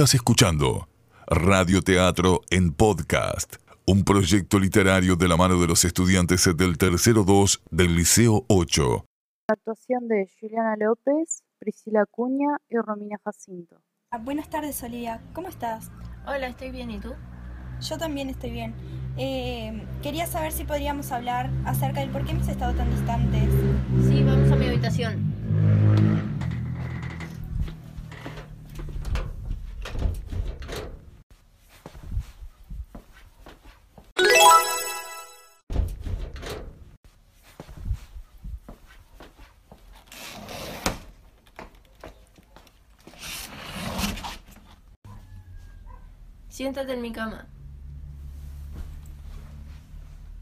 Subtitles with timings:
[0.00, 0.88] Estás escuchando
[1.26, 3.56] Radio Teatro en Podcast,
[3.86, 9.04] un proyecto literario de la mano de los estudiantes del tercero 2 del Liceo 8.
[9.46, 13.82] Actuación de Juliana López, Priscila Cuña y Romina Jacinto.
[14.10, 15.20] Ah, buenas tardes, Olivia.
[15.34, 15.90] ¿Cómo estás?
[16.26, 16.90] Hola, estoy bien.
[16.90, 17.12] ¿Y tú?
[17.82, 18.74] Yo también estoy bien.
[19.18, 23.50] Eh, quería saber si podríamos hablar acerca del por qué hemos estado tan distantes.
[24.08, 26.29] Sí, vamos a mi habitación.
[46.60, 47.46] Siéntate en mi cama.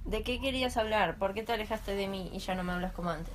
[0.04, 1.16] ¿De qué querías hablar?
[1.16, 3.32] ¿Por qué te alejaste de mí y ya no me hablas como antes?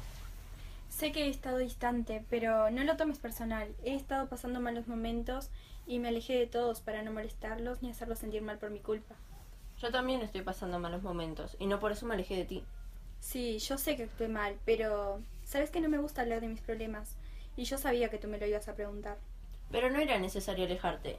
[0.89, 3.73] Sé que he estado distante, pero no lo tomes personal.
[3.85, 5.49] He estado pasando malos momentos
[5.87, 9.15] y me alejé de todos para no molestarlos ni hacerlos sentir mal por mi culpa.
[9.79, 12.65] Yo también estoy pasando malos momentos y no por eso me alejé de ti.
[13.21, 16.59] Sí, yo sé que actué mal, pero sabes que no me gusta hablar de mis
[16.59, 17.15] problemas
[17.55, 19.19] y yo sabía que tú me lo ibas a preguntar.
[19.71, 21.17] Pero no era necesario alejarte.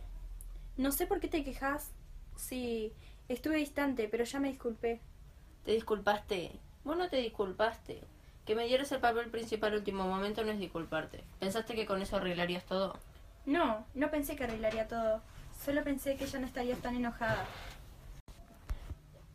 [0.76, 1.92] No sé por qué te quejas.
[2.36, 2.92] Sí,
[3.28, 5.00] estuve distante, pero ya me disculpé.
[5.64, 6.52] ¿Te disculpaste?
[6.84, 8.02] Vos no te disculpaste.
[8.44, 11.24] Que me dieras el papel principal al último momento no es disculparte.
[11.38, 12.98] ¿Pensaste que con eso arreglarías todo?
[13.46, 15.22] No, no pensé que arreglaría todo.
[15.64, 17.46] Solo pensé que ya no estarías tan enojada.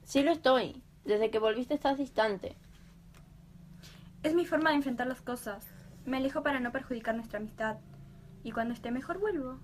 [0.04, 0.84] Sí lo estoy.
[1.06, 2.56] Desde que volviste estás distante.
[4.22, 5.66] Es mi forma de enfrentar las cosas.
[6.06, 7.78] Me alejo para no perjudicar nuestra amistad.
[8.44, 9.60] Y cuando esté mejor vuelvo.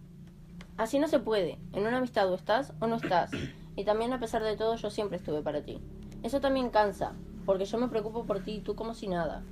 [0.78, 1.58] Así no se puede.
[1.72, 3.32] En una amistad o estás o no estás.
[3.78, 5.80] Y también a pesar de todo yo siempre estuve para ti.
[6.24, 7.14] Eso también cansa,
[7.46, 9.44] porque yo me preocupo por ti y tú como si nada.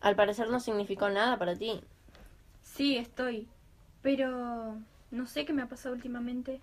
[0.00, 1.80] Al parecer no significó nada para ti.
[2.62, 3.48] Sí, estoy.
[4.02, 4.76] Pero
[5.10, 6.60] no sé qué me ha pasado últimamente.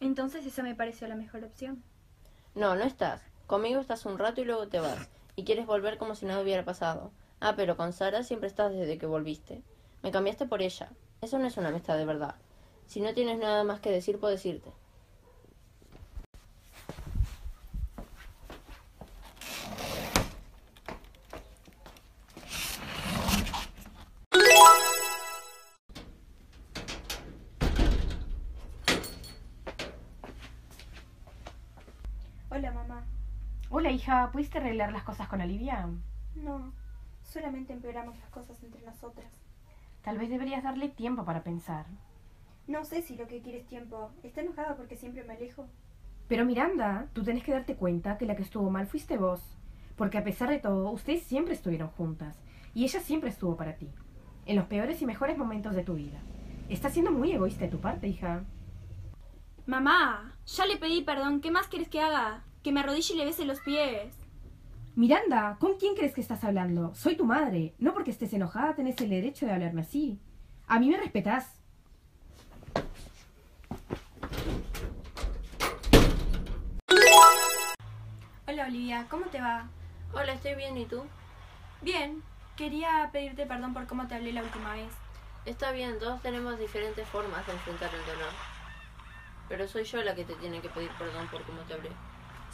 [0.00, 1.82] Entonces esa me pareció la mejor opción.
[2.54, 3.22] No, no estás.
[3.46, 5.08] Conmigo estás un rato y luego te vas.
[5.34, 7.10] Y quieres volver como si nada hubiera pasado.
[7.40, 9.62] Ah, pero con Sara siempre estás desde que volviste.
[10.02, 10.90] Me cambiaste por ella.
[11.20, 12.36] Eso no es una amistad de verdad.
[12.86, 14.70] Si no tienes nada más que decir, puedo decirte.
[32.50, 33.04] Hola, mamá.
[33.70, 35.88] Hola, hija, ¿pudiste arreglar las cosas con Olivia?
[36.36, 36.72] No,
[37.24, 39.32] solamente empeoramos las cosas entre nosotras.
[40.02, 41.86] Tal vez deberías darle tiempo para pensar.
[42.66, 44.10] No sé si lo que quiere es tiempo.
[44.22, 45.66] Está enojada porque siempre me alejo.
[46.28, 49.40] Pero Miranda, tú tienes que darte cuenta que la que estuvo mal fuiste vos.
[49.96, 52.38] Porque a pesar de todo, ustedes siempre estuvieron juntas.
[52.74, 53.90] Y ella siempre estuvo para ti.
[54.46, 56.20] En los peores y mejores momentos de tu vida.
[56.68, 58.44] Está siendo muy egoísta de tu parte, hija.
[59.66, 61.40] Mamá, ya le pedí perdón.
[61.40, 62.44] ¿Qué más quieres que haga?
[62.62, 64.14] Que me arrodille y le bese los pies.
[64.96, 66.94] Miranda, ¿con quién crees que estás hablando?
[66.94, 67.74] Soy tu madre.
[67.78, 70.18] No porque estés enojada tenés el derecho de hablarme así.
[70.66, 71.60] A mí me respetás.
[78.64, 79.06] Hola, Olivia.
[79.10, 79.66] ¿Cómo te va?
[80.14, 81.04] Hola, estoy bien, ¿y tú?
[81.82, 82.22] Bien.
[82.56, 84.90] Quería pedirte perdón por cómo te hablé la última vez.
[85.44, 88.32] Está bien, todos tenemos diferentes formas de enfrentar el dolor.
[89.50, 91.90] Pero soy yo la que te tiene que pedir perdón por cómo te hablé.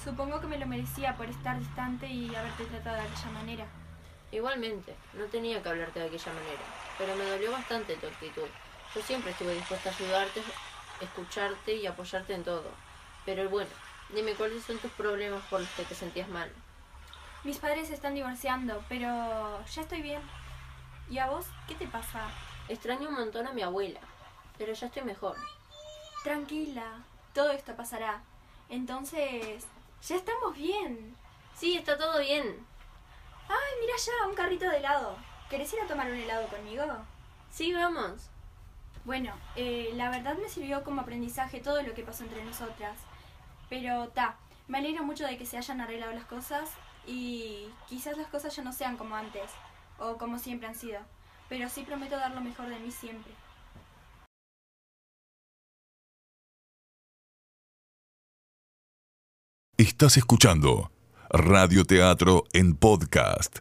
[0.03, 3.66] Supongo que me lo merecía por estar distante y haberte tratado de aquella manera.
[4.32, 6.62] Igualmente, no tenía que hablarte de aquella manera,
[6.98, 8.48] pero me dolió bastante tu actitud.
[8.97, 10.42] Yo siempre estuve dispuesta a ayudarte,
[11.00, 12.72] escucharte y apoyarte en todo.
[13.25, 13.71] Pero bueno,
[14.15, 16.50] dime cuáles son tus problemas por los que te sentías mal.
[17.44, 20.22] Mis padres se están divorciando, pero ya estoy bien.
[21.09, 22.28] ¿Y a vos qué te pasa?
[22.69, 24.00] Extraño un montón a mi abuela,
[24.59, 25.37] pero ya estoy mejor.
[26.22, 28.22] Tranquila, todo esto pasará.
[28.69, 29.65] Entonces,
[30.06, 31.16] ya estamos bien.
[31.54, 32.66] Sí, está todo bien.
[33.48, 35.16] Ay, mira ya, un carrito de helado.
[35.48, 36.84] ¿Querés ir a tomar un helado conmigo?
[37.50, 38.28] Sí, vamos.
[39.04, 42.98] Bueno, eh, la verdad me sirvió como aprendizaje todo lo que pasó entre nosotras.
[43.71, 44.37] Pero ta,
[44.67, 46.69] me alegro mucho de que se hayan arreglado las cosas
[47.07, 49.51] y quizás las cosas ya no sean como antes
[49.99, 51.01] o como siempre han sido.
[51.49, 53.33] Pero sí prometo dar lo mejor de mí siempre.
[59.78, 60.91] Estás escuchando
[61.31, 63.59] Radio Teatro en Podcast.